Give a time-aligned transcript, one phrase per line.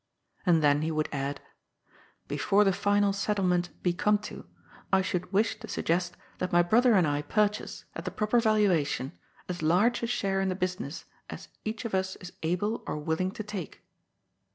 [0.47, 1.41] And then he would add:
[2.25, 4.47] ^^ Before the final settlement be come to,
[4.91, 9.11] I should wish to suggest that my brother and I purchase, at the proper valuation,
[9.47, 13.29] as large a share in the business as each of us is able or willing
[13.29, 13.83] to take."